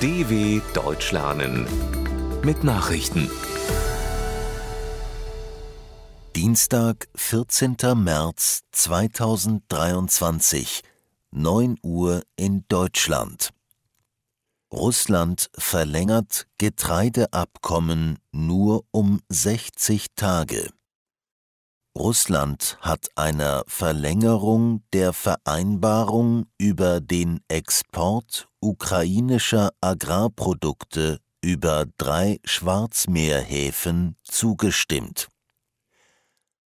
[0.00, 1.66] DW Deutsch lernen
[2.44, 3.28] mit Nachrichten.
[6.36, 7.76] Dienstag, 14.
[7.96, 10.82] März 2023,
[11.32, 13.50] 9 Uhr in Deutschland.
[14.72, 20.70] Russland verlängert Getreideabkommen nur um 60 Tage.
[21.96, 35.28] Russland hat einer Verlängerung der Vereinbarung über den Export ukrainischer Agrarprodukte über drei Schwarzmeerhäfen zugestimmt.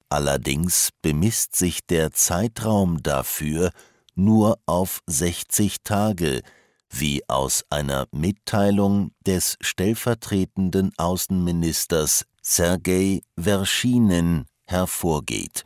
[0.09, 3.70] Allerdings bemisst sich der Zeitraum dafür
[4.15, 6.43] nur auf 60 Tage,
[6.88, 15.65] wie aus einer Mitteilung des stellvertretenden Außenministers Sergei Verschinin hervorgeht.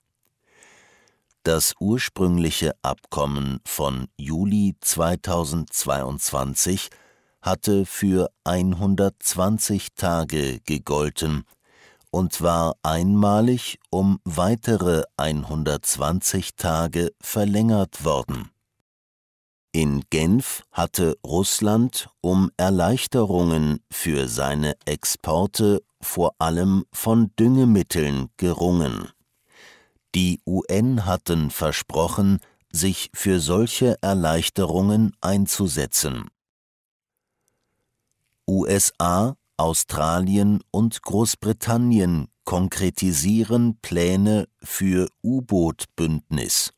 [1.49, 6.91] Das ursprüngliche Abkommen von Juli 2022
[7.41, 11.45] hatte für 120 Tage gegolten
[12.11, 18.51] und war einmalig um weitere 120 Tage verlängert worden.
[19.73, 29.09] In Genf hatte Russland um Erleichterungen für seine Exporte vor allem von Düngemitteln gerungen.
[30.15, 32.41] Die UN hatten versprochen,
[32.73, 36.29] sich für solche Erleichterungen einzusetzen.
[38.47, 46.73] USA, Australien und Großbritannien konkretisieren Pläne für U-Boot-Bündnis.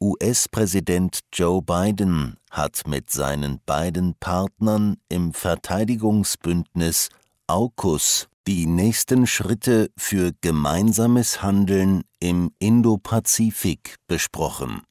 [0.00, 7.08] US-Präsident Joe Biden hat mit seinen beiden Partnern im Verteidigungsbündnis
[7.46, 14.82] AUKUS die nächsten Schritte für gemeinsames Handeln im Indopazifik besprochen.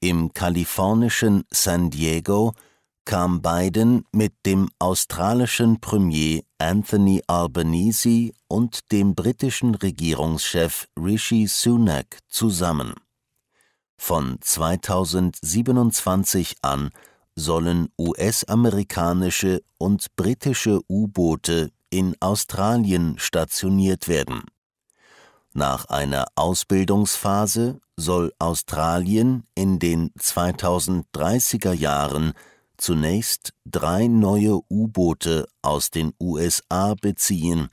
[0.00, 2.54] Im kalifornischen San Diego
[3.04, 12.94] kam Biden mit dem australischen Premier Anthony Albanese und dem britischen Regierungschef Rishi Sunak zusammen.
[13.96, 16.90] Von 2027 an
[17.34, 24.42] sollen US-amerikanische und britische U-Boote in Australien stationiert werden.
[25.54, 32.32] Nach einer Ausbildungsphase soll Australien in den 2030er Jahren
[32.76, 37.70] zunächst drei neue U-Boote aus den USA beziehen,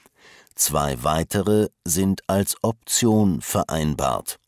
[0.56, 4.40] zwei weitere sind als Option vereinbart.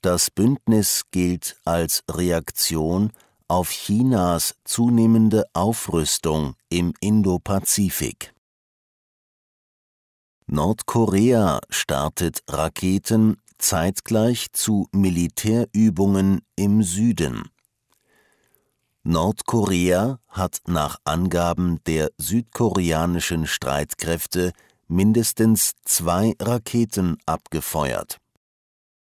[0.00, 3.12] Das Bündnis gilt als Reaktion
[3.46, 8.31] auf Chinas zunehmende Aufrüstung im Indopazifik.
[10.52, 17.48] Nordkorea startet Raketen zeitgleich zu Militärübungen im Süden.
[19.02, 24.52] Nordkorea hat nach Angaben der südkoreanischen Streitkräfte
[24.88, 28.18] mindestens zwei Raketen abgefeuert.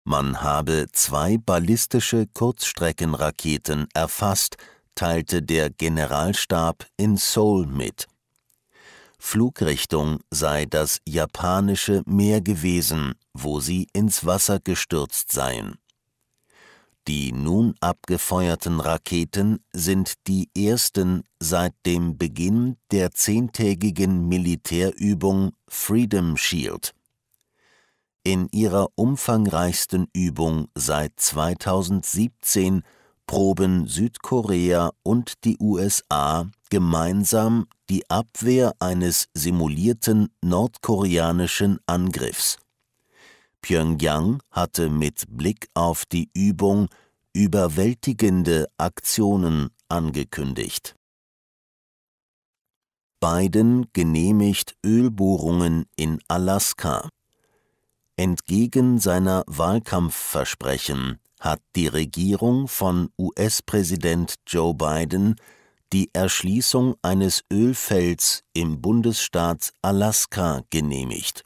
[0.05, 4.55] Man habe zwei ballistische Kurzstreckenraketen erfasst,
[4.95, 8.07] teilte der Generalstab in Seoul mit.
[9.19, 15.75] Flugrichtung sei das japanische Meer gewesen, wo sie ins Wasser gestürzt seien.
[17.07, 26.93] Die nun abgefeuerten Raketen sind die ersten seit dem Beginn der zehntägigen Militärübung Freedom Shield
[28.25, 32.81] in ihrer umfangreichsten Übung seit 2017
[33.27, 42.57] proben Südkorea und die USA gemeinsam die Abwehr eines simulierten nordkoreanischen Angriffs.
[43.61, 46.87] Pyongyang hatte mit Blick auf die Übung
[47.33, 50.95] überwältigende Aktionen angekündigt.
[53.19, 57.09] Biden genehmigt Ölbohrungen in Alaska.
[58.17, 65.35] Entgegen seiner Wahlkampfversprechen hat die Regierung von US-Präsident Joe Biden
[65.93, 71.45] die Erschließung eines Ölfelds im Bundesstaat Alaska genehmigt.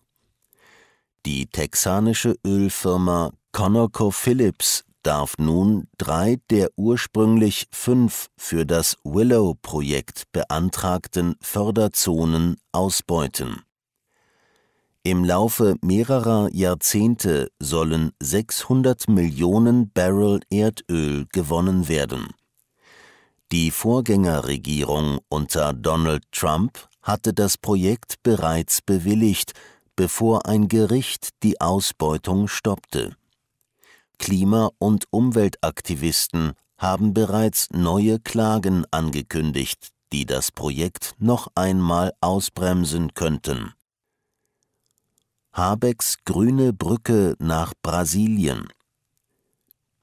[1.25, 12.57] Die texanische Ölfirma ConocoPhillips darf nun drei der ursprünglich fünf für das Willow-Projekt beantragten Förderzonen
[12.71, 13.63] ausbeuten
[15.03, 22.27] im Laufe mehrerer Jahrzehnte sollen 600 Millionen Barrel Erdöl gewonnen werden.
[23.51, 29.53] Die Vorgängerregierung unter Donald Trump hatte das Projekt bereits bewilligt,
[29.95, 33.15] bevor ein Gericht die Ausbeutung stoppte.
[34.19, 43.73] Klima- und Umweltaktivisten haben bereits neue Klagen angekündigt, die das Projekt noch einmal ausbremsen könnten.
[45.53, 48.67] Habecks grüne Brücke nach Brasilien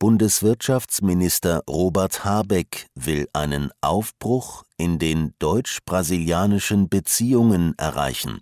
[0.06, 8.40] Bundeswirtschaftsminister Robert Habeck will einen Aufbruch in den deutsch-brasilianischen Beziehungen erreichen.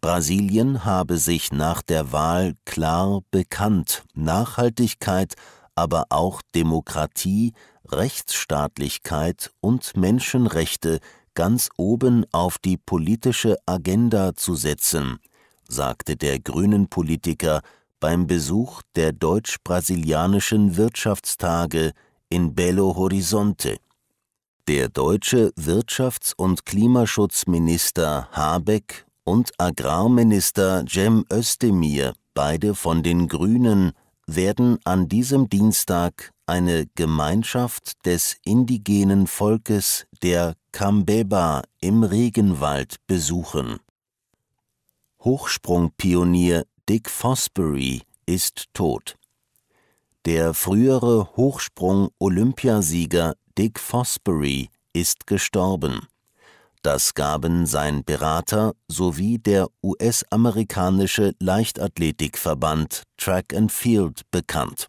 [0.00, 5.34] Brasilien habe sich nach der Wahl klar bekannt, Nachhaltigkeit,
[5.76, 7.52] aber auch Demokratie,
[7.88, 10.98] Rechtsstaatlichkeit und Menschenrechte
[11.34, 15.20] ganz oben auf die politische Agenda zu setzen,
[15.68, 17.60] sagte der grünen Politiker
[18.00, 21.92] beim Besuch der deutsch-brasilianischen Wirtschaftstage
[22.28, 23.78] in Belo Horizonte.
[24.66, 33.92] Der deutsche Wirtschafts- und Klimaschutzminister Habeck und Agrarminister Cem Özdemir, beide von den Grünen,
[34.26, 43.78] werden an diesem Dienstag eine Gemeinschaft des indigenen Volkes der Kambeba im Regenwald besuchen.
[45.20, 49.16] Hochsprungpionier Dick Fosbury ist tot.
[50.26, 56.06] Der frühere Hochsprung-Olympiasieger Dick Fosbury ist gestorben.
[56.82, 64.88] Das gaben sein Berater sowie der US-amerikanische Leichtathletikverband Track and Field bekannt.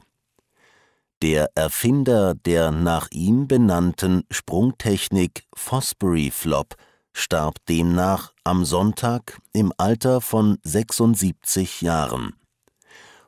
[1.21, 6.75] Der Erfinder der nach ihm benannten Sprungtechnik Fosbury Flop
[7.15, 12.35] starb demnach am Sonntag im Alter von 76 Jahren.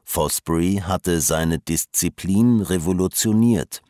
[0.04, 3.81] Fosbury hatte seine Disziplin revolutioniert.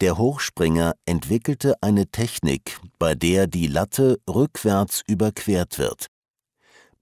[0.00, 6.06] Der Hochspringer entwickelte eine Technik, bei der die Latte rückwärts überquert wird.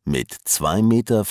[0.05, 1.25] Mit 2,24 Meter